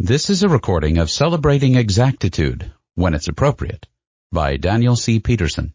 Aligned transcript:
This 0.00 0.30
is 0.30 0.44
a 0.44 0.48
recording 0.48 0.98
of 0.98 1.10
Celebrating 1.10 1.74
Exactitude, 1.74 2.70
when 2.94 3.14
it's 3.14 3.26
appropriate, 3.26 3.88
by 4.30 4.56
Daniel 4.56 4.94
C. 4.94 5.18
Peterson. 5.18 5.74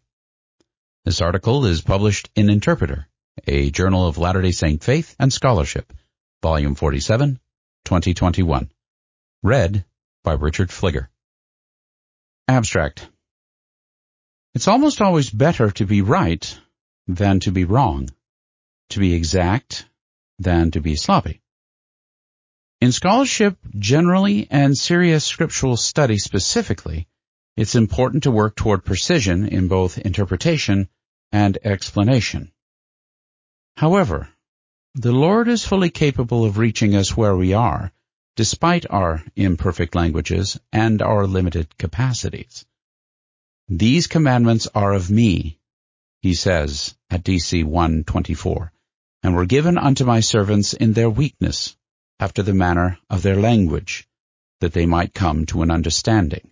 This 1.04 1.20
article 1.20 1.66
is 1.66 1.82
published 1.82 2.30
in 2.34 2.50
Interpreter, 2.50 3.10
a 3.46 3.70
journal 3.70 4.08
of 4.08 4.18
Latter-day 4.18 4.52
Saint 4.52 4.82
faith 4.82 5.14
and 5.20 5.34
scholarship, 5.34 5.92
volume 6.42 6.74
47, 6.74 7.38
2021. 7.84 8.72
Read 9.44 9.84
by 10.24 10.32
Richard 10.32 10.70
Fligger. 10.70 11.10
Abstract. 12.48 13.10
It's 14.54 14.70
almost 14.70 15.02
always 15.02 15.30
better 15.30 15.70
to 15.72 15.86
be 15.86 16.02
right 16.02 16.58
than 17.08 17.42
to 17.42 17.52
be 17.52 17.66
wrong, 17.66 18.08
to 18.92 19.02
be 19.02 19.16
exact 19.16 19.86
than 20.40 20.72
to 20.72 20.80
be 20.80 20.96
sloppy. 20.96 21.43
In 22.84 22.92
scholarship 22.92 23.58
generally 23.80 24.46
and 24.52 24.78
serious 24.78 25.24
scriptural 25.24 25.78
study 25.78 26.18
specifically, 26.18 27.08
it's 27.56 27.76
important 27.76 28.24
to 28.24 28.32
work 28.32 28.58
toward 28.58 28.84
precision 28.84 29.48
in 29.48 29.70
both 29.70 29.98
interpretation 29.98 30.90
and 31.32 31.58
explanation. 31.64 32.52
However, 33.78 34.28
the 34.96 35.14
Lord 35.14 35.48
is 35.48 35.64
fully 35.64 35.92
capable 35.92 36.44
of 36.44 36.58
reaching 36.58 36.94
us 36.94 37.16
where 37.16 37.38
we 37.38 37.54
are, 37.54 37.94
despite 38.36 38.86
our 38.90 39.24
imperfect 39.38 39.96
languages 39.96 40.60
and 40.74 41.02
our 41.02 41.26
limited 41.26 41.78
capacities. 41.78 42.66
These 43.70 44.08
commandments 44.08 44.68
are 44.76 44.92
of 44.92 45.10
me, 45.10 45.58
he 46.22 46.34
says 46.34 46.94
at 47.10 47.24
DC 47.24 47.64
124, 47.64 48.74
and 49.24 49.36
were 49.36 49.46
given 49.46 49.78
unto 49.78 50.04
my 50.04 50.20
servants 50.20 50.74
in 50.74 50.92
their 50.92 51.10
weakness 51.10 51.78
after 52.20 52.44
the 52.44 52.54
manner 52.54 52.98
of 53.10 53.22
their 53.22 53.36
language, 53.36 54.08
that 54.62 54.74
they 54.74 54.86
might 54.86 55.14
come 55.14 55.46
to 55.46 55.62
an 55.62 55.72
understanding. 55.72 56.50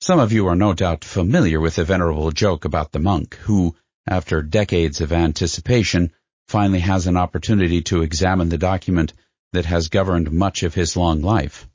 Some 0.00 0.18
of 0.18 0.32
you 0.32 0.48
are 0.48 0.56
no 0.56 0.74
doubt 0.74 1.04
familiar 1.04 1.60
with 1.60 1.76
the 1.76 1.84
venerable 1.84 2.32
joke 2.32 2.64
about 2.64 2.90
the 2.90 2.98
monk 2.98 3.36
who, 3.36 3.76
after 4.08 4.42
decades 4.42 5.00
of 5.00 5.12
anticipation, 5.12 6.12
finally 6.48 6.80
has 6.80 7.06
an 7.06 7.16
opportunity 7.16 7.82
to 7.82 8.02
examine 8.02 8.48
the 8.48 8.58
document 8.58 9.12
that 9.52 9.66
has 9.66 9.88
governed 9.88 10.32
much 10.32 10.64
of 10.64 10.74
his 10.74 10.96
long 10.96 11.22
life. 11.22 11.68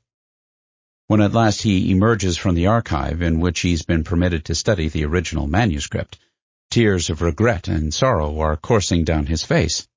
When 1.06 1.22
at 1.22 1.32
last 1.32 1.62
he 1.62 1.90
emerges 1.90 2.36
from 2.36 2.54
the 2.54 2.66
archive 2.66 3.22
in 3.22 3.40
which 3.40 3.60
he's 3.60 3.82
been 3.82 4.04
permitted 4.04 4.44
to 4.44 4.54
study 4.54 4.88
the 4.88 5.06
original 5.06 5.46
manuscript, 5.46 6.18
tears 6.70 7.08
of 7.08 7.22
regret 7.22 7.66
and 7.66 7.94
sorrow 7.94 8.38
are 8.40 8.58
coursing 8.58 9.04
down 9.04 9.24
his 9.24 9.42
face. 9.42 9.88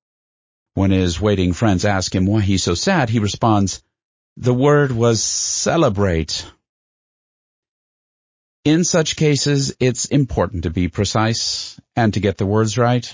When 0.74 0.92
his 0.92 1.20
waiting 1.20 1.52
friends 1.54 1.84
ask 1.84 2.16
him 2.16 2.26
why 2.26 2.42
he's 2.42 2.64
so 2.64 2.76
sad, 2.76 3.10
he 3.10 3.20
responds, 3.20 3.84
The 4.38 4.54
word 4.54 4.92
was 4.92 5.22
celebrate. 5.22 6.46
In 8.64 8.84
such 8.84 9.16
cases, 9.16 9.76
it's 9.80 10.06
important 10.06 10.64
to 10.64 10.70
be 10.70 10.88
precise 10.88 11.80
and 11.96 12.14
to 12.14 12.20
get 12.20 12.38
the 12.38 12.46
words 12.46 12.78
right. 12.78 13.14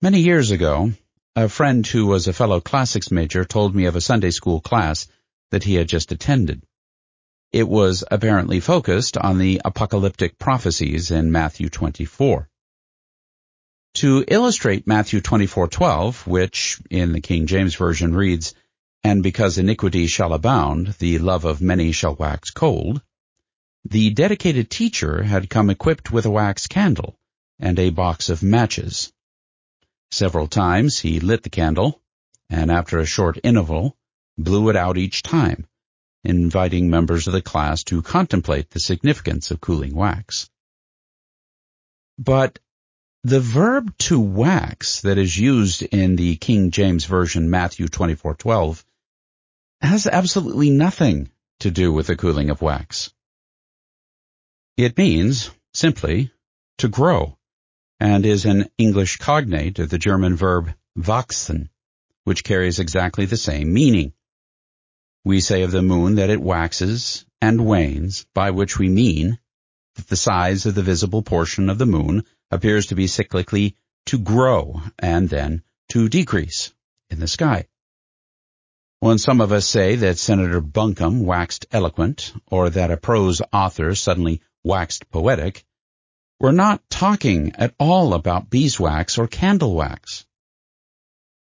Many 0.00 0.20
years 0.20 0.50
ago, 0.50 0.92
a 1.34 1.48
friend 1.48 1.86
who 1.86 2.06
was 2.06 2.28
a 2.28 2.32
fellow 2.32 2.60
classics 2.60 3.10
major 3.10 3.44
told 3.44 3.74
me 3.74 3.86
of 3.86 3.96
a 3.96 4.00
Sunday 4.00 4.30
school 4.30 4.60
class 4.60 5.08
that 5.50 5.64
he 5.64 5.74
had 5.74 5.88
just 5.88 6.12
attended. 6.12 6.62
It 7.52 7.68
was 7.68 8.04
apparently 8.10 8.60
focused 8.60 9.16
on 9.16 9.38
the 9.38 9.60
apocalyptic 9.64 10.38
prophecies 10.38 11.10
in 11.10 11.32
Matthew 11.32 11.68
24. 11.68 12.48
To 13.96 14.24
illustrate 14.26 14.86
Matthew 14.86 15.20
24:12, 15.20 16.26
which 16.26 16.80
in 16.90 17.12
the 17.12 17.20
King 17.20 17.46
James 17.46 17.74
Version 17.74 18.14
reads, 18.14 18.54
And 19.04 19.22
because 19.22 19.58
iniquity 19.58 20.06
shall 20.06 20.32
abound, 20.32 20.94
the 20.98 21.18
love 21.18 21.44
of 21.44 21.60
many 21.60 21.92
shall 21.92 22.14
wax 22.14 22.50
cold, 22.50 23.02
the 23.84 24.10
dedicated 24.10 24.70
teacher 24.70 25.22
had 25.22 25.50
come 25.50 25.68
equipped 25.68 26.10
with 26.10 26.24
a 26.24 26.30
wax 26.30 26.66
candle 26.66 27.18
and 27.58 27.78
a 27.78 27.90
box 27.90 28.28
of 28.28 28.42
matches. 28.42 29.12
Several 30.10 30.46
times 30.46 30.98
he 30.98 31.20
lit 31.20 31.42
the 31.42 31.50
candle, 31.50 32.00
and 32.48 32.70
after 32.70 32.98
a 32.98 33.06
short 33.06 33.38
interval, 33.42 33.96
blew 34.38 34.68
it 34.70 34.76
out 34.76 34.96
each 34.96 35.22
time, 35.22 35.66
inviting 36.24 36.88
members 36.88 37.26
of 37.26 37.32
the 37.32 37.42
class 37.42 37.84
to 37.84 38.00
contemplate 38.00 38.70
the 38.70 38.80
significance 38.80 39.50
of 39.50 39.60
cooling 39.60 39.94
wax. 39.94 40.48
But 42.18 42.58
the 43.24 43.40
verb 43.40 43.96
to 43.98 44.18
wax 44.18 45.02
that 45.02 45.16
is 45.16 45.36
used 45.36 45.82
in 45.82 46.16
the 46.16 46.34
King 46.36 46.72
James 46.72 47.04
Version 47.04 47.50
Matthew 47.50 47.86
24:12 47.86 48.84
has 49.80 50.08
absolutely 50.08 50.70
nothing 50.70 51.30
to 51.60 51.70
do 51.70 51.92
with 51.92 52.08
the 52.08 52.16
cooling 52.16 52.50
of 52.50 52.62
wax. 52.62 53.12
It 54.76 54.98
means, 54.98 55.50
simply, 55.72 56.32
to 56.78 56.88
grow, 56.88 57.38
and 58.00 58.26
is 58.26 58.44
an 58.44 58.68
English 58.76 59.18
cognate 59.18 59.78
of 59.78 59.88
the 59.90 59.98
German 59.98 60.34
verb 60.34 60.74
wachsen, 60.96 61.68
which 62.24 62.42
carries 62.42 62.80
exactly 62.80 63.26
the 63.26 63.36
same 63.36 63.72
meaning. 63.72 64.14
We 65.24 65.40
say 65.40 65.62
of 65.62 65.70
the 65.70 65.82
moon 65.82 66.16
that 66.16 66.30
it 66.30 66.42
waxes 66.42 67.24
and 67.40 67.66
wanes, 67.66 68.26
by 68.34 68.50
which 68.50 68.80
we 68.80 68.88
mean 68.88 69.38
that 69.94 70.08
the 70.08 70.16
size 70.16 70.66
of 70.66 70.74
the 70.74 70.82
visible 70.82 71.22
portion 71.22 71.70
of 71.70 71.78
the 71.78 71.86
moon 71.86 72.24
appears 72.52 72.86
to 72.86 72.94
be 72.94 73.06
cyclically 73.06 73.74
to 74.06 74.18
grow 74.18 74.80
and 74.98 75.28
then 75.28 75.62
to 75.88 76.08
decrease 76.08 76.72
in 77.10 77.18
the 77.18 77.26
sky. 77.26 77.66
When 79.00 79.18
some 79.18 79.40
of 79.40 79.50
us 79.50 79.66
say 79.66 79.96
that 79.96 80.18
Senator 80.18 80.60
Buncombe 80.60 81.24
waxed 81.24 81.66
eloquent 81.72 82.32
or 82.46 82.70
that 82.70 82.92
a 82.92 82.96
prose 82.96 83.42
author 83.52 83.94
suddenly 83.96 84.42
waxed 84.62 85.10
poetic, 85.10 85.64
we're 86.38 86.52
not 86.52 86.82
talking 86.88 87.52
at 87.56 87.74
all 87.80 88.14
about 88.14 88.50
beeswax 88.50 89.18
or 89.18 89.26
candle 89.26 89.74
wax. 89.74 90.24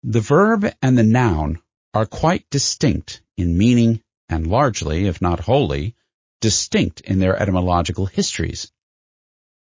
The 0.04 0.20
verb 0.20 0.66
and 0.80 0.96
the 0.96 1.02
noun 1.02 1.60
are 1.92 2.06
quite 2.06 2.48
distinct 2.50 3.20
in 3.36 3.58
meaning 3.58 4.00
and 4.28 4.46
largely, 4.46 5.06
if 5.06 5.20
not 5.20 5.40
wholly, 5.40 5.96
distinct 6.40 7.00
in 7.00 7.18
their 7.18 7.36
etymological 7.36 8.06
histories. 8.06 8.70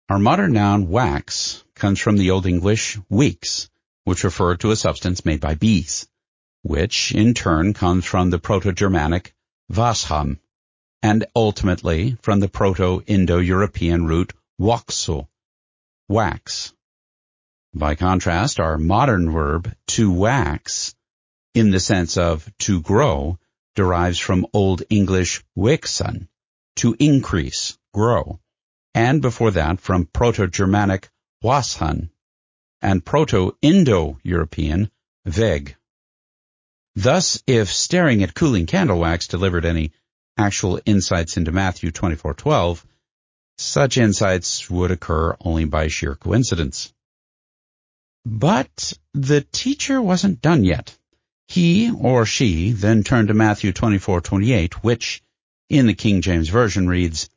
Our 0.09 0.19
modern 0.19 0.53
noun 0.53 0.87
wax 0.87 1.65
comes 1.75 1.99
from 1.99 2.15
the 2.15 2.31
Old 2.31 2.45
English 2.45 2.97
weeks, 3.09 3.69
which 4.05 4.23
referred 4.23 4.61
to 4.61 4.71
a 4.71 4.77
substance 4.77 5.25
made 5.25 5.41
by 5.41 5.55
bees, 5.55 6.07
which 6.61 7.13
in 7.13 7.33
turn 7.33 7.73
comes 7.73 8.05
from 8.05 8.29
the 8.29 8.39
Proto-Germanic 8.39 9.35
washam, 9.69 10.39
and 11.03 11.25
ultimately 11.35 12.17
from 12.21 12.39
the 12.39 12.47
Proto-Indo-European 12.47 14.05
root 14.05 14.31
waxo, 14.57 15.27
wax. 16.07 16.73
By 17.73 17.95
contrast, 17.95 18.61
our 18.61 18.77
modern 18.77 19.29
verb 19.29 19.75
to 19.87 20.09
wax, 20.09 20.95
in 21.53 21.71
the 21.71 21.81
sense 21.81 22.15
of 22.15 22.49
to 22.59 22.79
grow, 22.79 23.39
derives 23.75 24.19
from 24.19 24.47
Old 24.53 24.83
English 24.89 25.43
wixan, 25.57 26.29
to 26.77 26.95
increase, 26.97 27.77
grow 27.93 28.39
and 28.97 29.21
before 29.21 29.51
that 29.51 29.79
from 29.79 30.07
Proto-Germanic 30.07 31.09
washan 31.43 32.09
and 32.81 33.05
Proto-Indo-European 33.05 34.89
veg. 35.23 35.75
Thus, 36.95 37.43
if 37.45 37.71
staring 37.71 38.23
at 38.23 38.33
cooling 38.33 38.65
candle 38.65 38.99
wax 38.99 39.27
delivered 39.27 39.65
any 39.65 39.91
actual 40.35 40.79
insights 40.83 41.37
into 41.37 41.51
Matthew 41.51 41.91
24:12, 41.91 42.83
such 43.59 43.99
insights 43.99 44.67
would 44.67 44.89
occur 44.89 45.37
only 45.41 45.65
by 45.65 45.89
sheer 45.89 46.15
coincidence. 46.15 46.91
But 48.25 48.93
the 49.13 49.41
teacher 49.41 50.01
wasn't 50.01 50.41
done 50.41 50.63
yet. 50.63 50.97
He 51.47 51.91
or 51.91 52.25
she 52.25 52.71
then 52.71 53.03
turned 53.03 53.27
to 53.27 53.35
Matthew 53.35 53.73
24:28, 53.73 54.73
which 54.83 55.21
in 55.69 55.85
the 55.85 55.93
King 55.93 56.21
James 56.21 56.49
Version 56.49 56.87
reads, 56.87 57.29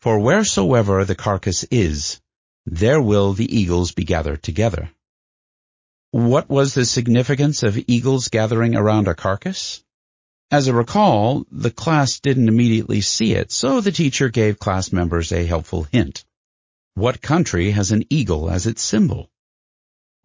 for 0.00 0.18
wheresoever 0.18 1.04
the 1.04 1.14
carcass 1.14 1.64
is, 1.64 2.20
there 2.64 3.00
will 3.00 3.32
the 3.32 3.56
eagles 3.56 3.92
be 3.92 4.04
gathered 4.04 4.42
together. 4.42 4.90
What 6.10 6.48
was 6.48 6.74
the 6.74 6.84
significance 6.84 7.62
of 7.62 7.78
eagles 7.86 8.28
gathering 8.28 8.74
around 8.74 9.08
a 9.08 9.14
carcass? 9.14 9.82
As 10.50 10.68
a 10.68 10.74
recall, 10.74 11.44
the 11.50 11.70
class 11.70 12.20
didn't 12.20 12.48
immediately 12.48 13.00
see 13.00 13.32
it, 13.32 13.50
so 13.50 13.80
the 13.80 13.92
teacher 13.92 14.28
gave 14.28 14.58
class 14.58 14.92
members 14.92 15.32
a 15.32 15.44
helpful 15.44 15.84
hint. 15.84 16.24
What 16.94 17.20
country 17.20 17.72
has 17.72 17.90
an 17.90 18.04
eagle 18.10 18.48
as 18.48 18.66
its 18.66 18.82
symbol? 18.82 19.30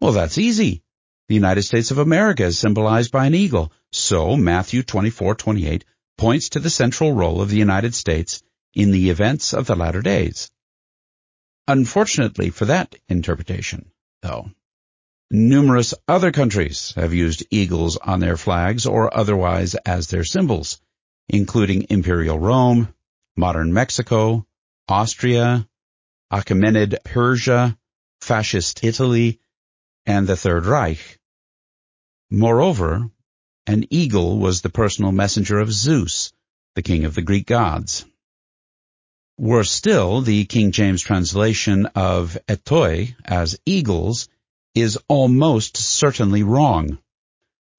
Well, 0.00 0.12
that's 0.12 0.38
easy. 0.38 0.82
The 1.28 1.34
United 1.34 1.62
States 1.62 1.90
of 1.90 1.98
America 1.98 2.44
is 2.44 2.58
symbolized 2.58 3.10
by 3.10 3.26
an 3.26 3.34
eagle, 3.34 3.72
so 3.90 4.36
Matthew 4.36 4.82
24:28 4.82 5.82
points 6.16 6.50
to 6.50 6.60
the 6.60 6.70
central 6.70 7.12
role 7.12 7.40
of 7.40 7.50
the 7.50 7.58
United 7.58 7.94
States 7.94 8.42
in 8.74 8.90
the 8.90 9.10
events 9.10 9.52
of 9.52 9.66
the 9.66 9.76
latter 9.76 10.02
days. 10.02 10.50
Unfortunately 11.68 12.50
for 12.50 12.64
that 12.66 12.94
interpretation, 13.08 13.90
though, 14.22 14.50
Numerous 15.34 15.94
other 16.06 16.30
countries 16.30 16.92
have 16.94 17.14
used 17.14 17.46
eagles 17.50 17.96
on 17.96 18.20
their 18.20 18.36
flags 18.36 18.84
or 18.84 19.16
otherwise 19.16 19.74
as 19.74 20.08
their 20.08 20.24
symbols, 20.24 20.78
including 21.26 21.86
Imperial 21.88 22.38
Rome, 22.38 22.92
modern 23.34 23.72
Mexico, 23.72 24.46
Austria, 24.88 25.66
Achaemenid 26.30 26.98
Persia, 27.04 27.78
Fascist 28.20 28.84
Italy, 28.84 29.40
and 30.04 30.26
the 30.26 30.36
Third 30.36 30.66
Reich. 30.66 31.18
Moreover, 32.30 33.10
an 33.66 33.86
eagle 33.88 34.38
was 34.38 34.60
the 34.60 34.68
personal 34.68 35.12
messenger 35.12 35.58
of 35.58 35.72
Zeus, 35.72 36.30
the 36.74 36.82
king 36.82 37.06
of 37.06 37.14
the 37.14 37.22
Greek 37.22 37.46
gods. 37.46 38.04
Worse 39.42 39.72
still, 39.72 40.20
the 40.20 40.44
King 40.44 40.70
James 40.70 41.02
translation 41.02 41.86
of 41.96 42.38
aetoi 42.46 43.16
as 43.24 43.58
eagles 43.66 44.28
is 44.72 44.96
almost 45.08 45.76
certainly 45.76 46.44
wrong. 46.44 46.98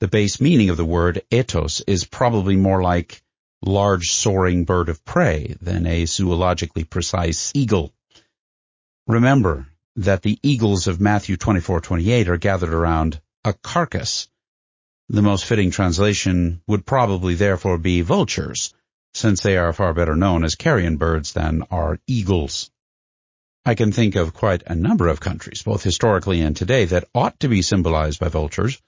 The 0.01 0.09
base 0.09 0.41
meaning 0.41 0.69
of 0.71 0.75
the 0.75 0.83
word 0.83 1.21
aetos 1.31 1.81
is 1.87 2.03
probably 2.03 2.57
more 2.57 2.81
like 2.81 3.23
large 3.65 4.11
soaring 4.11 4.65
bird 4.65 4.89
of 4.89 5.05
prey 5.05 5.55
than 5.61 5.87
a 5.87 6.03
zoologically 6.03 6.83
precise 6.83 7.49
eagle. 7.55 7.93
Remember 9.07 9.65
that 9.95 10.21
the 10.21 10.39
eagles 10.43 10.87
of 10.87 10.99
Matthew 10.99 11.37
24:28 11.37 12.27
are 12.27 12.35
gathered 12.35 12.73
around 12.73 13.21
a 13.45 13.53
carcass. 13.53 14.27
The 15.07 15.21
most 15.21 15.45
fitting 15.45 15.71
translation 15.71 16.61
would 16.67 16.85
probably 16.85 17.35
therefore 17.35 17.77
be 17.77 18.01
vultures, 18.01 18.73
since 19.13 19.41
they 19.41 19.57
are 19.57 19.73
far 19.73 19.93
better 19.93 20.15
known 20.15 20.43
as 20.43 20.55
carrion 20.55 20.97
birds 20.97 21.33
than 21.33 21.63
are 21.69 21.99
eagles. 22.07 22.71
I 23.65 23.75
can 23.75 23.91
think 23.91 24.15
of 24.15 24.33
quite 24.33 24.63
a 24.67 24.75
number 24.75 25.07
of 25.07 25.19
countries, 25.19 25.61
both 25.61 25.83
historically 25.83 26.41
and 26.41 26.55
today, 26.55 26.85
that 26.85 27.07
ought 27.15 27.39
to 27.39 27.47
be 27.47 27.61
symbolized 27.61 28.19
by 28.19 28.27
vultures, 28.27 28.81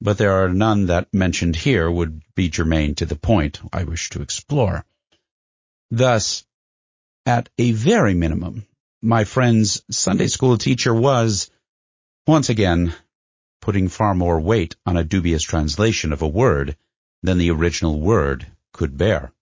but 0.00 0.18
there 0.18 0.44
are 0.44 0.48
none 0.48 0.86
that 0.86 1.12
mentioned 1.12 1.56
here 1.56 1.90
would 1.90 2.22
be 2.34 2.48
germane 2.48 2.94
to 2.96 3.06
the 3.06 3.16
point 3.16 3.60
I 3.72 3.84
wish 3.84 4.10
to 4.10 4.22
explore. 4.22 4.84
Thus, 5.90 6.44
at 7.26 7.48
a 7.58 7.72
very 7.72 8.14
minimum, 8.14 8.66
my 9.00 9.24
friend's 9.24 9.82
Sunday 9.90 10.28
school 10.28 10.58
teacher 10.58 10.94
was, 10.94 11.50
once 12.26 12.48
again, 12.48 12.94
putting 13.60 13.88
far 13.88 14.14
more 14.14 14.40
weight 14.40 14.76
on 14.86 14.96
a 14.96 15.04
dubious 15.04 15.42
translation 15.42 16.12
of 16.12 16.22
a 16.22 16.28
word 16.28 16.76
than 17.22 17.38
the 17.38 17.50
original 17.50 18.00
word 18.00 18.46
could 18.72 18.96
bear. 18.96 19.32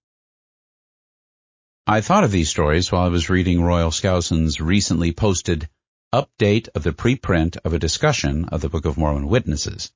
I 1.90 2.02
thought 2.02 2.22
of 2.22 2.30
these 2.30 2.48
stories 2.48 2.92
while 2.92 3.02
I 3.02 3.08
was 3.08 3.28
reading 3.28 3.64
Royal 3.64 3.90
Skousen's 3.90 4.60
recently 4.60 5.10
posted 5.10 5.68
update 6.14 6.68
of 6.76 6.84
the 6.84 6.92
preprint 6.92 7.56
of 7.64 7.72
a 7.72 7.80
discussion 7.80 8.44
of 8.44 8.60
the 8.60 8.68
Book 8.68 8.84
of 8.84 8.96
Mormon 8.96 9.26
Witnesses. 9.26 9.90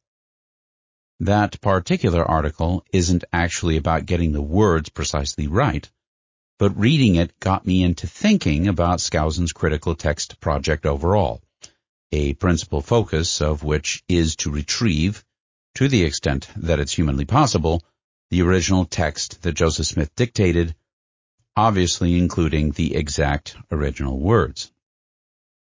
That 1.20 1.61
particular 1.61 2.25
article 2.25 2.85
isn't 2.93 3.23
actually 3.32 3.76
about 3.76 4.06
getting 4.06 4.32
the 4.32 4.43
words 4.43 4.88
precisely 4.88 5.46
right, 5.46 5.88
but 6.58 6.76
reading 6.76 7.14
it 7.14 7.38
got 7.38 7.64
me 7.64 7.85
into 7.85 8.08
thinking 8.08 8.67
about 8.67 9.00
Skousen's 9.00 9.52
critical 9.52 9.94
text 9.94 10.41
project 10.41 10.87
overall, 10.87 11.44
a 12.11 12.35
principal 12.35 12.81
focus 12.81 13.41
of 13.41 13.62
which 13.62 14.02
is 14.08 14.35
to 14.35 14.50
retrieve, 14.50 15.25
to 15.76 15.87
the 15.87 16.02
extent 16.02 16.49
that 16.56 16.81
it's 16.81 16.93
humanly 16.93 17.25
possible, 17.25 17.85
the 18.31 18.43
original 18.43 18.85
text 18.85 19.43
that 19.43 19.52
Joseph 19.52 19.87
Smith 19.87 20.12
dictated 20.17 20.75
obviously 21.56 22.18
including 22.18 22.70
the 22.70 22.96
exact 22.96 23.56
original 23.70 24.18
words. 24.18 24.72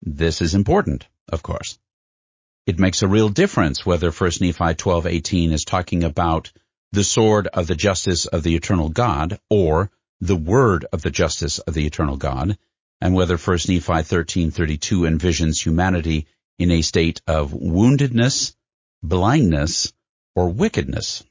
This 0.02 0.42
is 0.42 0.54
important, 0.54 1.06
of 1.28 1.42
course. 1.42 1.78
It 2.66 2.78
makes 2.78 3.02
a 3.02 3.08
real 3.08 3.30
difference 3.30 3.86
whether 3.86 4.10
1 4.10 4.30
Nephi 4.40 4.74
12:18 4.74 5.52
is 5.52 5.64
talking 5.64 6.04
about 6.04 6.52
the 6.92 7.04
sword 7.04 7.46
of 7.46 7.66
the 7.66 7.74
justice 7.74 8.26
of 8.26 8.42
the 8.42 8.54
eternal 8.54 8.88
God 8.88 9.40
or 9.48 9.90
the 10.20 10.36
word 10.36 10.84
of 10.92 11.02
the 11.02 11.10
justice 11.10 11.58
of 11.60 11.72
the 11.72 11.86
eternal 11.86 12.16
God, 12.16 12.58
and 13.00 13.14
whether 13.14 13.38
1 13.38 13.68
Nephi 13.68 14.02
13:32 14.02 15.06
envisions 15.06 15.64
humanity 15.64 16.26
in 16.58 16.70
a 16.70 16.82
state 16.82 17.22
of 17.26 17.52
woundedness, 17.52 18.54
blindness, 19.02 19.92
or 20.34 20.50
wickedness. 20.50 21.24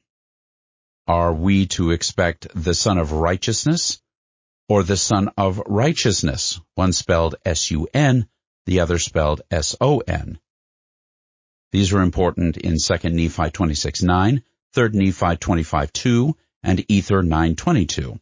Are 1.07 1.33
we 1.33 1.67
to 1.67 1.91
expect 1.91 2.47
the 2.55 2.73
Sun 2.73 2.97
of 2.97 3.11
Righteousness 3.11 4.01
or 4.69 4.83
the 4.83 4.95
Son 4.95 5.29
of 5.35 5.61
Righteousness, 5.65 6.61
one 6.75 6.93
spelled 6.93 7.35
S-U-N, 7.43 8.27
the 8.67 8.79
other 8.79 8.99
spelled 8.99 9.41
S-O-N. 9.49 10.39
These 11.71 11.91
are 11.91 12.01
important 12.01 12.55
in 12.55 12.77
2 12.77 13.09
Nephi 13.09 13.49
26.9, 13.51 14.43
3 14.73 14.89
Nephi 14.93 15.37
25.2, 15.37 16.33
and 16.63 16.85
Ether 16.87 17.23
9.22. 17.23 18.19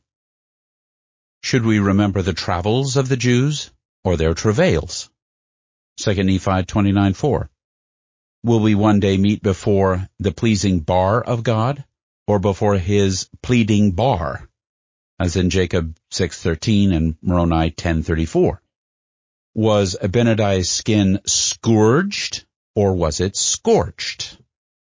Should 1.44 1.66
we 1.66 1.80
remember 1.80 2.22
the 2.22 2.34
travels 2.34 2.96
of 2.96 3.10
the 3.10 3.18
Jews 3.18 3.72
or 4.04 4.16
their 4.16 4.34
travails? 4.34 5.10
2 5.98 6.14
Nephi 6.24 6.64
29.4. 6.64 7.50
Will 8.44 8.60
we 8.62 8.76
one 8.76 9.02
day 9.02 9.18
meet 9.18 9.42
before 9.42 10.08
the 10.20 10.32
pleasing 10.32 10.80
bar 10.80 11.22
of 11.22 11.44
God 11.44 11.84
or 12.26 12.40
before 12.40 12.78
his 12.78 13.30
pleading 13.42 13.92
bar? 13.92 14.48
As 15.20 15.36
in 15.36 15.50
Jacob 15.50 15.96
6.13 16.12 16.94
and 16.96 17.16
Moroni 17.22 17.72
10.34. 17.72 18.60
Was 19.56 19.96
Abinadi's 20.00 20.70
skin 20.70 21.20
scourged 21.26 22.46
or 22.76 22.94
was 22.94 23.20
it 23.20 23.36
scorched? 23.36 24.38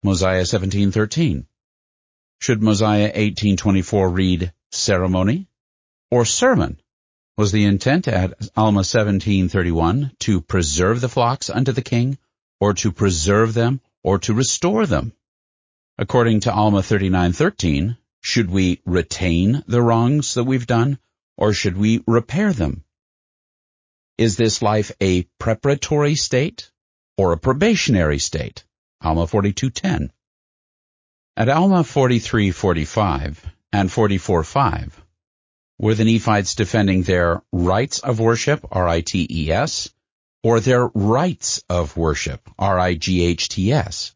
Mosiah 0.04 0.44
17.13. 0.44 1.46
Should 2.42 2.62
Mosiah 2.62 3.14
18.24 3.14 4.14
read 4.14 4.54
ceremony 4.72 5.48
or 6.12 6.26
sermon? 6.26 6.80
Was 7.38 7.52
the 7.54 7.64
intent 7.64 8.08
at 8.10 8.34
Alma 8.58 8.82
17.31 8.82 10.18
to 10.20 10.42
preserve 10.42 11.00
the 11.00 11.08
flocks 11.08 11.50
unto 11.50 11.72
the 11.72 11.82
king 11.82 12.18
or 12.60 12.74
to 12.74 12.92
preserve 12.92 13.54
them 13.54 13.80
or 14.04 14.20
to 14.20 14.34
restore 14.34 14.86
them? 14.86 15.14
According 15.98 16.42
to 16.42 16.54
Alma 16.54 16.80
39.13, 16.80 17.98
should 18.22 18.50
we 18.50 18.82
retain 18.86 19.64
the 19.68 19.82
wrongs 19.82 20.34
that 20.34 20.44
we've 20.44 20.68
done, 20.68 21.00
or 21.38 21.54
should 21.54 21.78
we 21.78 22.04
repair 22.06 22.54
them? 22.54 22.84
Is 24.18 24.36
this 24.36 24.62
life 24.62 24.92
a 25.00 25.24
preparatory 25.40 26.16
state 26.16 26.72
or 27.18 27.32
a 27.32 27.38
probationary 27.38 28.20
state? 28.20 28.66
Alma 29.02 29.26
42.10. 29.26 30.10
At 31.38 31.48
Alma 31.48 31.84
43.45 31.84 33.38
and 33.72 33.90
44.5, 33.90 34.92
were 35.78 35.96
the 35.96 36.04
Nephites 36.04 36.56
defending 36.56 37.04
their 37.04 37.42
rites 37.54 38.00
of 38.00 38.20
worship, 38.20 38.66
R-I-T-E-S, 38.70 39.90
or 40.44 40.60
their 40.60 40.88
rights 40.88 41.64
of 41.70 41.96
worship, 41.96 42.42
R-I-G-H-T-S? 42.60 44.14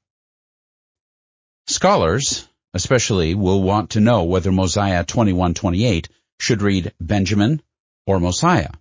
Scholars 1.68 2.46
especially 2.74 3.36
will 3.36 3.62
want 3.62 3.92
to 3.92 4.00
know 4.00 4.24
whether 4.24 4.52
Mosiah 4.52 5.04
21:28 5.04 6.08
should 6.40 6.62
read 6.62 6.94
Benjamin 7.00 7.62
or 8.06 8.20
Mosiah, 8.20 8.72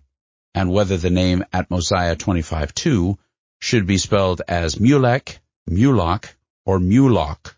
and 0.53 0.71
whether 0.71 0.97
the 0.97 1.09
name 1.09 1.43
at 1.53 1.69
Mosiah 1.69 2.15
25:2 2.15 3.17
should 3.59 3.85
be 3.87 3.97
spelled 3.97 4.41
as 4.47 4.75
Mulek, 4.75 5.39
Mulok, 5.69 6.25
or 6.65 6.79
Mulok. 6.79 7.55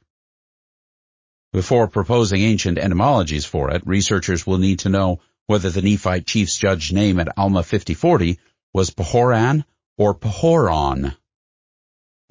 Before 1.53 1.87
proposing 1.87 2.41
ancient 2.41 2.77
etymologies 2.77 3.45
for 3.45 3.71
it, 3.71 3.87
researchers 3.87 4.45
will 4.45 4.57
need 4.57 4.79
to 4.79 4.89
know 4.89 5.21
whether 5.47 5.69
the 5.69 5.81
Nephite 5.81 6.27
chief's 6.27 6.57
judge 6.57 6.91
name 6.91 7.19
at 7.19 7.37
Alma 7.37 7.63
5040 7.63 8.39
was 8.73 8.89
Pahoran 8.89 9.63
or 9.97 10.13
Pahoron. 10.13 11.15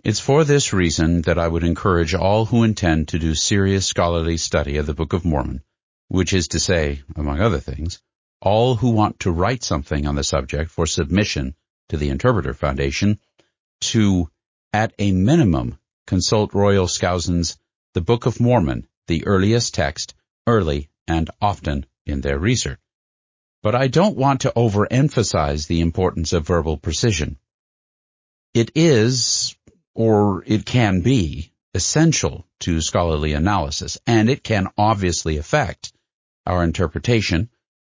It's 0.04 0.20
for 0.20 0.44
this 0.44 0.74
reason 0.74 1.22
that 1.22 1.38
I 1.38 1.48
would 1.48 1.64
encourage 1.64 2.12
all 2.12 2.44
who 2.44 2.62
intend 2.62 3.08
to 3.08 3.18
do 3.18 3.34
serious 3.34 3.86
scholarly 3.86 4.36
study 4.36 4.76
of 4.76 4.84
the 4.84 4.92
Book 4.92 5.14
of 5.14 5.24
Mormon, 5.24 5.62
which 6.08 6.34
is 6.34 6.48
to 6.48 6.60
say, 6.60 7.00
among 7.16 7.40
other 7.40 7.58
things, 7.58 8.02
all 8.42 8.74
who 8.74 8.90
want 8.90 9.20
to 9.20 9.32
write 9.32 9.64
something 9.64 10.06
on 10.06 10.14
the 10.14 10.22
subject 10.22 10.70
for 10.70 10.86
submission 10.86 11.54
to 11.88 11.96
the 11.96 12.10
Interpreter 12.10 12.52
Foundation, 12.52 13.18
to, 13.80 14.28
at 14.74 14.92
a 14.98 15.10
minimum, 15.12 15.78
consult 16.06 16.52
Royal 16.52 16.86
Skousen's 16.86 17.56
The 17.94 18.02
Book 18.02 18.26
of 18.26 18.40
Mormon, 18.40 18.86
the 19.06 19.26
earliest 19.26 19.72
text, 19.72 20.12
early 20.46 20.90
and 21.08 21.30
often 21.40 21.86
in 22.04 22.20
their 22.20 22.38
research. 22.38 22.78
But 23.62 23.74
I 23.74 23.88
don't 23.88 24.18
want 24.18 24.42
to 24.42 24.52
overemphasize 24.54 25.66
the 25.66 25.80
importance 25.80 26.34
of 26.34 26.46
verbal 26.46 26.76
precision. 26.76 27.38
It 28.52 28.70
is, 28.74 29.56
or 29.94 30.42
it 30.46 30.64
can 30.66 31.00
be 31.00 31.52
essential 31.74 32.46
to 32.60 32.80
scholarly 32.80 33.32
analysis, 33.32 33.98
and 34.06 34.30
it 34.30 34.42
can 34.42 34.68
obviously 34.78 35.36
affect 35.36 35.92
our 36.46 36.62
interpretation 36.62 37.50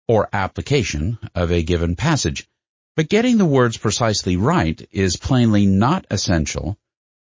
or 0.09 0.29
application 0.33 1.19
of 1.35 1.51
a 1.51 1.63
given 1.63 1.97
passage. 1.97 2.49
But 2.97 3.09
getting 3.09 3.39
the 3.39 3.45
words 3.45 3.77
precisely 3.77 4.37
right 4.37 4.89
is 4.91 5.17
plainly 5.17 5.67
not 5.67 6.07
essential 6.11 6.79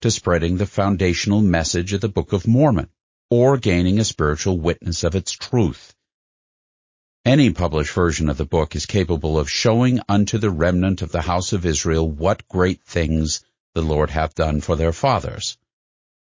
to 0.01 0.11
spreading 0.11 0.57
the 0.57 0.65
foundational 0.65 1.41
message 1.41 1.93
of 1.93 2.01
the 2.01 2.09
Book 2.09 2.31
of 2.33 2.47
Mormon 2.47 2.89
or 3.29 3.57
gaining 3.57 3.99
a 3.99 4.05
spiritual 4.05 4.57
witness 4.57 5.03
of 5.03 5.15
its 5.15 5.31
truth. 5.31 5.93
Any 7.25 7.49
published 7.49 7.93
version 7.93 8.29
of 8.29 8.37
the 8.37 8.45
book 8.45 8.75
is 8.75 8.85
capable 8.85 9.37
of 9.37 9.51
showing 9.51 9.99
unto 10.07 10.37
the 10.37 10.49
remnant 10.49 11.01
of 11.01 11.11
the 11.11 11.21
house 11.21 11.51
of 11.51 11.65
Israel 11.65 12.09
what 12.09 12.47
great 12.47 12.83
things 12.85 13.41
the 13.77 13.83
Lord 13.83 14.09
hath 14.09 14.33
done 14.33 14.59
for 14.59 14.75
their 14.75 14.91
fathers, 14.91 15.55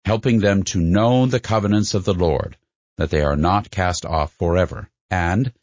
helping 0.04 0.42
them 0.42 0.64
to 0.64 0.82
know 0.82 1.26
the 1.26 1.40
covenants 1.40 1.94
of 1.94 2.04
the 2.04 2.14
Lord, 2.14 2.58
that 2.98 3.10
they 3.10 3.22
are 3.22 3.38
not 3.38 3.72
cast 3.72 4.06
off 4.06 4.34
forever, 4.34 4.90
and 5.10 5.54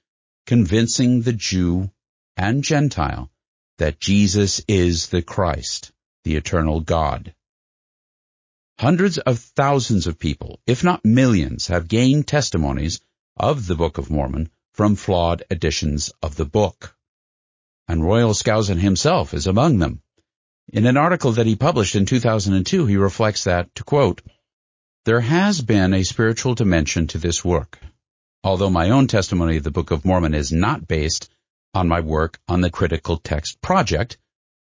convincing 0.47 1.21
the 1.21 1.35
Jew 1.35 1.91
and 2.39 2.65
Gentile 2.65 3.31
that 3.77 4.01
Jesus 4.01 4.63
is 4.67 5.09
the 5.09 5.21
Christ, 5.21 5.93
the 6.23 6.37
eternal 6.37 6.81
God. 6.81 7.35
Hundreds 8.79 9.19
of 9.19 9.39
thousands 9.39 10.07
of 10.07 10.19
people, 10.19 10.61
if 10.67 10.83
not 10.83 11.05
millions, 11.05 11.67
have 11.67 11.87
gained 11.87 12.27
testimonies 12.27 13.03
of 13.37 13.67
the 13.67 13.77
Book 13.77 13.99
of 13.99 14.11
Mormon 14.11 14.49
from 14.73 14.97
flawed 14.97 15.45
editions 15.51 16.11
of 16.23 16.37
the 16.37 16.47
book. 16.47 16.97
And 17.87 18.03
Royal 18.03 18.33
Skousen 18.33 18.79
himself 18.79 19.35
is 19.35 19.47
among 19.47 19.81
them. 19.81 20.01
In 20.73 20.87
an 20.87 20.97
article 20.97 21.33
that 21.33 21.47
he 21.47 21.57
published 21.57 21.95
in 21.95 22.07
2002, 22.07 22.87
he 22.87 22.97
reflects 22.97 23.45
that, 23.45 23.75
to 23.75 23.85
quote, 23.85 24.23
There 25.05 25.21
has 25.21 25.61
been 25.61 25.93
a 25.93 26.05
spiritual 26.05 26.55
dimension 26.55 27.07
to 27.09 27.19
this 27.19 27.45
work. 27.45 27.79
Although 28.43 28.71
my 28.71 28.91
own 28.91 29.07
testimony 29.07 29.59
of 29.59 29.63
the 29.63 29.71
Book 29.71 29.91
of 29.91 30.05
Mormon 30.05 30.35
is 30.35 30.53
not 30.53 30.89
based 30.89 31.31
on 31.75 31.89
my 31.89 32.01
work 32.01 32.41
on 32.49 32.61
the 32.61 32.71
Critical 32.71 33.19
Text 33.19 33.61
Project, 33.61 34.17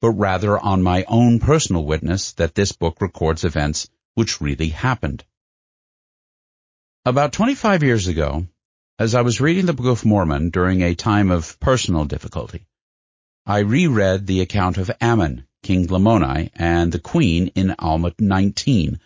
but 0.00 0.10
rather 0.10 0.58
on 0.58 0.82
my 0.82 1.04
own 1.08 1.38
personal 1.38 1.84
witness 1.84 2.32
that 2.32 2.54
this 2.54 2.72
book 2.72 3.00
records 3.00 3.44
events 3.44 3.88
which 4.14 4.40
really 4.40 4.68
happened. 4.68 5.24
About 7.04 7.32
25 7.32 7.82
years 7.84 8.08
ago, 8.08 8.46
as 8.98 9.14
I 9.14 9.22
was 9.22 9.40
reading 9.40 9.66
the 9.66 9.72
Book 9.72 9.86
of 9.86 10.04
Mormon 10.04 10.50
during 10.50 10.82
a 10.82 10.96
time 10.96 11.30
of 11.30 11.60
personal 11.60 12.04
difficulty, 12.04 12.66
I 13.46 13.60
reread 13.60 14.26
the 14.26 14.40
account 14.40 14.78
of 14.78 14.90
Ammon, 15.00 15.46
King 15.66 15.88
Lamoni, 15.88 16.52
and 16.54 16.92
the 16.92 17.00
Queen 17.00 17.48
in 17.56 17.74
Alma 17.80 18.12
19, 18.20 19.00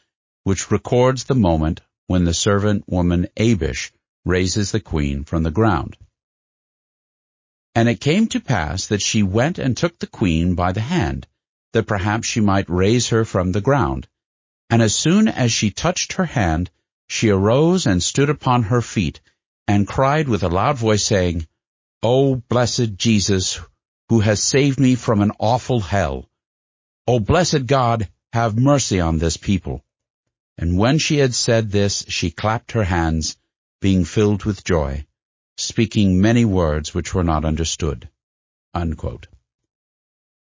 which 0.45 0.71
records 0.71 1.25
the 1.25 1.35
moment 1.35 1.81
when 2.07 2.27
the 2.27 2.35
servant 2.35 2.87
woman 2.87 3.29
Abish 3.39 3.93
raises 4.27 4.71
the 4.71 4.79
queen 4.79 5.25
from 5.25 5.43
the 5.43 5.51
ground. 5.51 5.97
And 7.75 7.89
it 7.89 7.99
came 7.99 8.27
to 8.27 8.41
pass 8.41 8.89
that 8.89 9.01
she 9.01 9.23
went 9.23 9.59
and 9.59 9.75
took 9.75 9.99
the 9.99 10.07
queen 10.07 10.55
by 10.55 10.73
the 10.73 10.83
hand, 10.83 11.27
that 11.73 11.87
perhaps 11.87 12.29
she 12.29 12.41
might 12.43 12.69
raise 12.69 13.09
her 13.09 13.25
from 13.25 13.53
the 13.53 13.63
ground. 13.63 14.07
And 14.69 14.83
as 14.83 14.95
soon 14.95 15.29
as 15.29 15.51
she 15.51 15.71
touched 15.71 16.13
her 16.13 16.27
hand, 16.27 16.71
she 17.09 17.31
arose 17.31 17.87
and 17.87 18.03
stood 18.03 18.29
upon 18.29 18.65
her 18.65 18.83
feet, 18.83 19.23
and 19.67 19.89
cried 19.89 20.29
with 20.29 20.43
a 20.43 20.49
loud 20.49 20.77
voice, 20.77 21.05
saying, 21.05 21.47
O 22.03 22.35
blessed 22.35 22.97
Jesus, 22.97 23.59
who 24.11 24.21
has 24.21 24.43
saved 24.43 24.79
me 24.79 24.95
from 24.95 25.23
an 25.23 25.33
awful 25.39 25.81
hell. 25.81 26.27
O 27.11 27.19
blessed 27.19 27.67
God, 27.67 28.09
have 28.33 28.57
mercy 28.57 29.01
on 29.01 29.19
this 29.19 29.37
people. 29.37 29.85
And 30.57 30.79
when 30.79 30.99
she 30.99 31.17
had 31.19 31.35
said 31.35 31.71
this, 31.71 32.05
she 32.09 32.31
clapped 32.31 32.73
her 32.73 32.85
hands, 32.85 33.37
being 33.81 34.05
filled 34.05 34.45
with 34.45 34.65
joy 34.65 35.07
speaking 35.61 36.21
many 36.21 36.45
words 36.45 36.95
which 36.95 37.15
were 37.15 37.25
not 37.25 37.45
understood. 37.45 38.09
Unquote. 38.73 39.27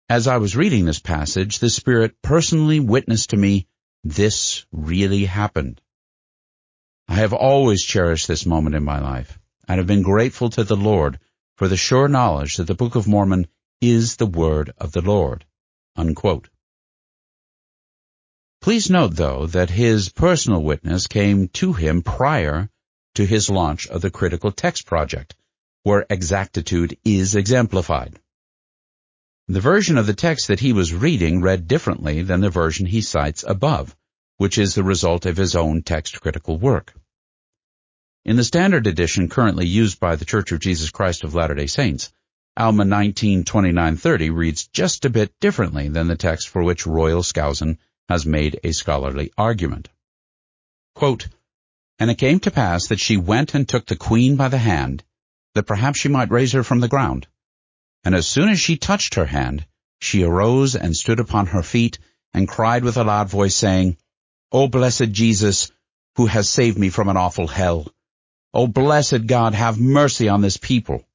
As 0.10 0.28
I 0.28 0.38
was 0.38 0.56
reading 0.56 0.86
this 0.86 1.00
passage, 1.00 1.60
the 1.60 1.70
Spirit 1.70 2.22
personally 2.22 2.80
witnessed 2.80 3.32
to 3.32 3.38
me, 3.38 3.68
this 4.04 4.66
really 4.72 5.26
happened. 5.26 5.82
I 7.08 7.16
have 7.16 7.34
always 7.34 7.84
cherished 7.84 8.28
this 8.28 8.46
moment 8.46 8.76
in 8.76 8.84
my 8.84 9.00
life, 9.00 9.40
and 9.68 9.78
have 9.78 9.88
been 9.88 10.02
grateful 10.02 10.50
to 10.52 10.64
the 10.64 10.76
Lord 10.76 11.20
for 11.56 11.68
the 11.68 11.78
sure 11.78 12.08
knowledge 12.08 12.58
that 12.58 12.68
the 12.68 12.76
Book 12.76 12.96
of 12.96 13.08
Mormon 13.08 13.48
is 13.82 14.16
the 14.16 14.26
Word 14.26 14.74
of 14.78 14.92
the 14.92 15.02
Lord. 15.02 15.46
Unquote. 15.96 16.50
Please 18.62 18.90
note, 18.90 19.16
though, 19.16 19.46
that 19.48 19.70
his 19.70 20.10
personal 20.10 20.64
witness 20.64 21.08
came 21.08 21.50
to 21.50 21.74
him 21.74 22.02
prior 22.02 22.70
to 23.14 23.26
his 23.26 23.50
launch 23.50 23.88
of 23.88 24.02
the 24.02 24.10
Critical 24.10 24.52
Text 24.52 24.86
Project, 24.86 25.36
where 25.84 26.06
exactitude 26.10 26.98
is 27.06 27.36
exemplified. 27.36 28.20
The 29.48 29.62
version 29.62 30.00
of 30.00 30.08
the 30.08 30.16
text 30.16 30.48
that 30.48 30.60
he 30.60 30.74
was 30.74 30.94
reading 30.94 31.42
read 31.42 31.68
differently 31.68 32.24
than 32.24 32.42
the 32.42 32.50
version 32.50 32.88
he 32.88 33.02
cites 33.02 33.44
above, 33.48 33.96
which 34.38 34.58
is 34.58 34.74
the 34.74 34.84
result 34.84 35.28
of 35.28 35.38
his 35.38 35.56
own 35.56 35.84
text 35.84 36.20
critical 36.20 36.58
work. 36.58 36.94
In 38.26 38.36
the 38.36 38.44
standard 38.44 38.88
edition 38.88 39.30
currently 39.30 39.68
used 39.68 40.00
by 40.00 40.16
the 40.16 40.26
Church 40.26 40.52
of 40.52 40.60
Jesus 40.60 40.90
Christ 40.90 41.24
of 41.24 41.36
Latter-day 41.36 41.68
Saints, 41.68 42.12
Alma 42.58 42.86
192930 42.86 44.30
reads 44.30 44.68
just 44.68 45.04
a 45.04 45.10
bit 45.10 45.38
differently 45.42 45.90
than 45.90 46.08
the 46.08 46.16
text 46.16 46.48
for 46.48 46.64
which 46.64 46.88
Royal 46.88 47.22
Skousen 47.22 47.78
has 48.08 48.26
made 48.26 48.60
a 48.64 48.72
scholarly 48.72 49.32
argument. 49.38 49.90
Quote, 50.94 51.28
and 52.00 52.10
it 52.10 52.18
came 52.18 52.40
to 52.40 52.52
pass 52.52 52.88
that 52.88 53.00
she 53.00 53.18
went 53.18 53.56
and 53.56 53.68
took 53.68 53.86
the 53.86 53.98
queen 53.98 54.38
by 54.38 54.48
the 54.48 54.58
hand, 54.58 55.04
that 55.54 55.68
perhaps 55.68 56.00
she 56.00 56.08
might 56.08 56.32
raise 56.32 56.54
her 56.54 56.64
from 56.64 56.80
the 56.80 56.88
ground. 56.88 57.28
And 58.06 58.16
as 58.16 58.26
soon 58.26 58.48
as 58.48 58.60
she 58.60 58.78
touched 58.78 59.16
her 59.16 59.26
hand, 59.26 59.66
she 60.00 60.24
arose 60.24 60.76
and 60.76 60.96
stood 60.96 61.20
upon 61.20 61.48
her 61.48 61.64
feet, 61.64 62.00
and 62.34 62.48
cried 62.48 62.86
with 62.86 62.96
a 62.96 63.04
loud 63.04 63.30
voice, 63.30 63.56
saying, 63.56 63.98
O 64.54 64.70
blessed 64.70 65.12
Jesus, 65.12 65.72
who 66.16 66.28
has 66.28 66.50
saved 66.50 66.78
me 66.78 66.90
from 66.90 67.10
an 67.10 67.18
awful 67.18 67.48
hell, 67.48 67.92
O 68.54 68.68
blessed 68.68 69.28
God, 69.28 69.54
have 69.54 69.78
mercy 69.78 70.30
on 70.30 70.42
this 70.42 70.56
people. 70.56 71.06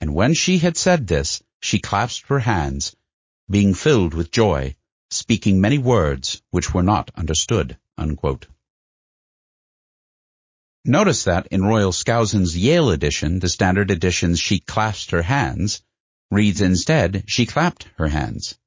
And 0.00 0.14
when 0.14 0.34
she 0.34 0.58
had 0.58 0.76
said 0.76 1.06
this, 1.06 1.42
she 1.60 1.78
clasped 1.78 2.28
her 2.28 2.38
hands, 2.38 2.96
being 3.50 3.74
filled 3.74 4.14
with 4.14 4.30
joy, 4.30 4.76
speaking 5.10 5.60
many 5.60 5.78
words 5.78 6.40
which 6.50 6.72
were 6.72 6.82
not 6.82 7.10
understood. 7.16 7.76
Unquote. 7.98 8.46
Notice 10.86 11.24
that 11.24 11.48
in 11.48 11.62
Royal 11.62 11.92
Skousen's 11.92 12.56
Yale 12.56 12.90
edition, 12.90 13.40
the 13.40 13.50
standard 13.50 13.90
edition's 13.90 14.40
she 14.40 14.60
clasped 14.60 15.10
her 15.10 15.20
hands, 15.20 15.82
reads 16.30 16.62
instead, 16.62 17.24
she 17.26 17.44
clapped 17.44 17.86
her 17.98 18.08
hands. 18.08 18.58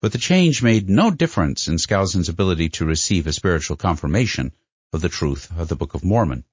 But 0.00 0.12
the 0.12 0.18
change 0.18 0.62
made 0.62 0.88
no 0.88 1.10
difference 1.10 1.66
in 1.66 1.78
Skousen's 1.78 2.28
ability 2.28 2.68
to 2.68 2.84
receive 2.84 3.26
a 3.26 3.32
spiritual 3.32 3.76
confirmation 3.76 4.52
of 4.92 5.00
the 5.00 5.08
truth 5.08 5.50
of 5.58 5.66
the 5.66 5.74
Book 5.74 5.94
of 5.94 6.04
Mormon. 6.04 6.44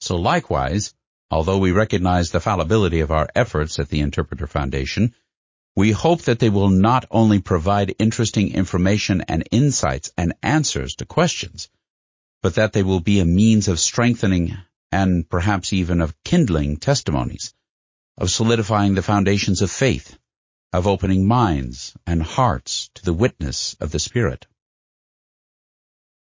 So 0.00 0.16
likewise, 0.16 0.94
although 1.30 1.58
we 1.58 1.72
recognize 1.72 2.30
the 2.30 2.40
fallibility 2.40 3.00
of 3.00 3.10
our 3.10 3.28
efforts 3.34 3.78
at 3.78 3.88
the 3.88 4.00
Interpreter 4.00 4.46
Foundation, 4.46 5.14
we 5.74 5.92
hope 5.92 6.22
that 6.22 6.38
they 6.38 6.48
will 6.48 6.70
not 6.70 7.04
only 7.10 7.40
provide 7.40 7.96
interesting 7.98 8.54
information 8.54 9.22
and 9.28 9.46
insights 9.50 10.10
and 10.16 10.34
answers 10.42 10.94
to 10.96 11.04
questions, 11.04 11.68
but 12.42 12.54
that 12.54 12.72
they 12.72 12.82
will 12.82 13.00
be 13.00 13.20
a 13.20 13.24
means 13.24 13.68
of 13.68 13.80
strengthening 13.80 14.56
and 14.90 15.28
perhaps 15.28 15.72
even 15.72 16.00
of 16.00 16.14
kindling 16.24 16.76
testimonies, 16.76 17.52
of 18.16 18.30
solidifying 18.30 18.94
the 18.94 19.02
foundations 19.02 19.60
of 19.62 19.70
faith, 19.70 20.16
of 20.72 20.86
opening 20.86 21.26
minds 21.26 21.94
and 22.06 22.22
hearts 22.22 22.88
to 22.94 23.04
the 23.04 23.12
witness 23.12 23.76
of 23.80 23.90
the 23.90 23.98
Spirit. 23.98 24.46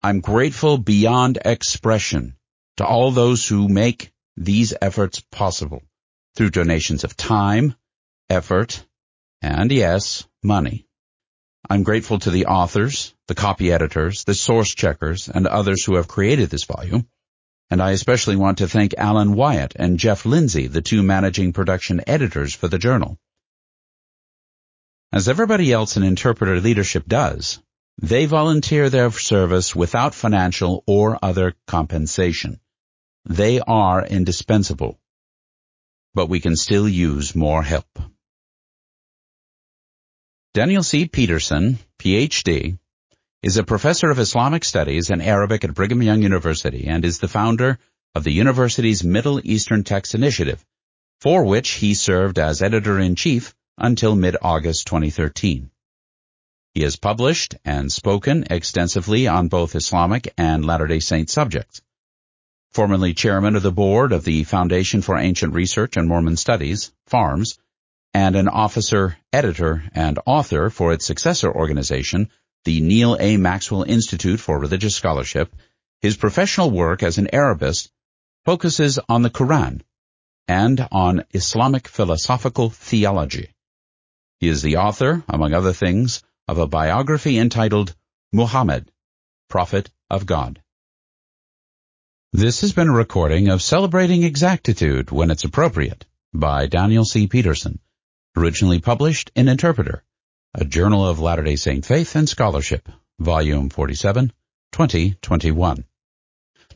I'm 0.04 0.22
grateful 0.22 0.78
beyond 0.78 1.40
expression 1.44 2.36
to 2.78 2.86
all 2.86 3.12
those 3.12 3.48
who 3.48 3.68
make 3.68 4.12
these 4.40 4.74
efforts 4.82 5.20
possible 5.20 5.84
through 6.36 6.50
donations 6.50 7.04
of 7.04 7.18
time, 7.18 7.76
effort, 8.30 8.86
and 9.42 9.70
yes, 9.70 10.26
money. 10.42 10.88
I'm 11.70 11.84
grateful 11.84 12.20
to 12.20 12.32
the 12.32 12.46
authors, 12.46 13.14
the 13.28 13.36
copy 13.36 13.72
editors, 13.72 14.24
the 14.24 14.34
source 14.34 14.74
checkers, 14.74 15.28
and 15.28 15.46
others 15.46 15.84
who 15.84 15.96
have 15.96 16.08
created 16.08 16.50
this 16.50 16.64
volume. 16.64 17.06
And 17.70 17.82
I 17.82 17.92
especially 17.92 18.38
want 18.38 18.60
to 18.60 18.68
thank 18.70 18.96
Alan 18.98 19.34
Wyatt 19.34 19.74
and 19.76 20.00
Jeff 20.00 20.26
Lindsay, 20.26 20.68
the 20.68 20.82
two 20.82 21.04
managing 21.04 21.52
production 21.52 22.02
editors 22.08 22.56
for 22.56 22.70
the 22.70 22.80
journal. 22.80 23.20
As 25.12 25.28
everybody 25.28 25.74
else 25.74 25.98
in 25.98 26.04
interpreter 26.04 26.62
leadership 26.62 27.06
does, 27.08 27.60
they 28.02 28.26
volunteer 28.26 28.90
their 28.90 29.12
service 29.12 29.76
without 29.76 30.16
financial 30.16 30.84
or 30.88 31.20
other 31.22 31.56
compensation. 31.68 32.62
They 33.30 33.60
are 33.60 34.04
indispensable. 34.04 35.00
But 36.16 36.30
we 36.30 36.40
can 36.40 36.56
still 36.56 36.90
use 36.90 37.36
more 37.36 37.62
help. 37.62 38.00
Daniel 40.56 40.82
C. 40.82 41.08
Peterson, 41.08 41.78
Ph.D., 42.00 42.80
is 43.44 43.58
a 43.58 43.64
professor 43.64 44.10
of 44.10 44.18
Islamic 44.18 44.66
Studies 44.66 45.12
and 45.12 45.22
Arabic 45.22 45.64
at 45.64 45.76
Brigham 45.76 46.02
Young 46.02 46.24
University 46.24 46.88
and 46.88 47.06
is 47.06 47.20
the 47.20 47.28
founder 47.28 47.78
of 48.16 48.24
the 48.24 48.34
university's 48.34 49.04
Middle 49.04 49.40
Eastern 49.44 49.84
Text 49.84 50.16
Initiative, 50.16 50.66
for 51.22 51.46
which 51.46 51.70
he 51.70 51.94
served 51.94 52.40
as 52.40 52.64
editor-in-chief 52.64 53.54
until 53.78 54.16
mid-August 54.16 54.88
2013. 54.88 55.70
He 56.74 56.82
has 56.82 56.96
published 56.96 57.54
and 57.64 57.92
spoken 57.92 58.48
extensively 58.50 59.28
on 59.28 59.50
both 59.50 59.76
Islamic 59.76 60.34
and 60.36 60.66
Latter-day 60.66 61.00
Saint 61.00 61.30
subjects. 61.30 61.84
Formerly 62.72 63.16
chairman 63.16 63.56
of 63.56 63.64
the 63.64 63.72
board 63.72 64.12
of 64.12 64.24
the 64.24 64.44
Foundation 64.44 65.02
for 65.02 65.18
Ancient 65.18 65.54
Research 65.54 65.98
and 65.98 66.08
Mormon 66.08 66.38
Studies, 66.38 66.92
FARMS, 67.08 67.58
and 68.14 68.36
an 68.36 68.48
officer, 68.48 69.18
editor, 69.34 69.84
and 69.94 70.20
author 70.26 70.70
for 70.70 70.94
its 70.94 71.06
successor 71.06 71.52
organization, 71.52 72.30
the 72.66 72.80
Neal 72.82 73.18
A. 73.20 73.38
Maxwell 73.38 73.84
Institute 73.84 74.40
for 74.40 74.60
Religious 74.60 74.96
Scholarship, 74.96 75.56
his 76.02 76.16
professional 76.16 76.70
work 76.70 77.02
as 77.02 77.18
an 77.18 77.34
Arabist 77.34 77.90
focuses 78.46 79.00
on 79.10 79.24
the 79.24 79.30
Quran 79.30 79.82
and 80.48 80.88
on 80.92 81.26
Islamic 81.34 81.88
philosophical 81.88 82.70
theology. 82.70 83.50
He 84.40 84.48
is 84.48 84.62
the 84.62 84.78
author, 84.78 85.24
among 85.28 85.54
other 85.54 85.74
things, 85.74 86.24
of 86.48 86.58
a 86.58 86.68
biography 86.68 87.38
entitled 87.38 87.96
Muhammad, 88.32 88.92
Prophet 89.50 89.90
of 90.10 90.26
God. 90.26 90.62
This 92.32 92.62
has 92.62 92.74
been 92.74 92.90
a 92.90 92.94
recording 92.94 93.50
of 93.50 93.64
Celebrating 93.64 94.22
Exactitude 94.22 95.10
When 95.10 95.32
It's 95.32 95.46
Appropriate 95.46 96.06
by 96.32 96.68
Daniel 96.68 97.04
C. 97.04 97.26
Peterson, 97.26 97.80
originally 98.38 98.80
published 98.80 99.32
in 99.36 99.50
Interpreter, 99.50 100.04
a 100.54 100.64
Journal 100.64 101.08
of 101.08 101.20
Latter-day 101.20 101.56
Saint 101.56 101.84
Faith 101.84 102.16
and 102.16 102.30
Scholarship, 102.30 102.88
Volume 103.18 103.70
47, 103.70 104.32
2021. 104.72 105.86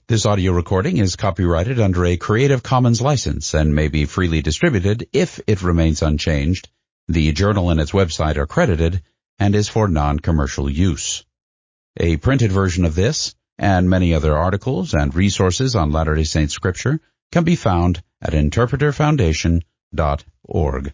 This 0.08 0.26
audio 0.26 0.54
recording 0.54 0.98
is 0.98 1.16
copyrighted 1.16 1.80
under 1.80 2.04
a 2.04 2.18
Creative 2.18 2.64
Commons 2.64 3.00
license 3.00 3.54
and 3.54 3.76
may 3.76 3.90
be 3.90 4.06
freely 4.06 4.42
distributed 4.42 5.08
if 5.14 5.40
it 5.46 5.62
remains 5.62 6.02
unchanged. 6.02 6.68
The 7.10 7.32
journal 7.32 7.70
and 7.70 7.80
its 7.80 7.92
website 7.92 8.38
are 8.38 8.48
credited 8.48 9.04
and 9.38 9.54
is 9.54 9.70
for 9.70 9.88
non-commercial 9.88 10.68
use. 10.68 11.24
A 11.98 12.18
printed 12.18 12.52
version 12.52 12.86
of 12.86 12.96
this 12.96 13.36
and 13.64 13.90
many 13.90 14.14
other 14.14 14.38
articles 14.38 14.94
and 14.94 15.16
resources 15.16 15.74
on 15.74 15.94
Latter-day 15.94 16.26
Saint 16.26 16.52
scripture 16.52 17.00
can 17.32 17.46
be 17.46 17.56
found 17.56 18.04
at 18.22 18.34
interpreterfoundation.org. 18.34 20.94